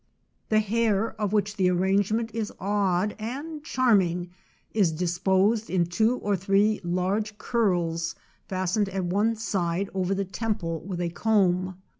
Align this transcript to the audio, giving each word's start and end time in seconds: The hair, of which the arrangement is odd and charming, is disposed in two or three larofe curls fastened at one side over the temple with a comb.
The 0.49 0.61
hair, 0.61 1.11
of 1.21 1.31
which 1.31 1.57
the 1.57 1.69
arrangement 1.69 2.31
is 2.33 2.51
odd 2.59 3.15
and 3.19 3.63
charming, 3.63 4.31
is 4.71 4.91
disposed 4.91 5.69
in 5.69 5.85
two 5.85 6.17
or 6.17 6.35
three 6.35 6.79
larofe 6.83 7.37
curls 7.37 8.15
fastened 8.47 8.89
at 8.89 9.05
one 9.05 9.35
side 9.35 9.91
over 9.93 10.15
the 10.15 10.25
temple 10.25 10.79
with 10.79 11.01
a 11.01 11.09
comb. 11.09 11.75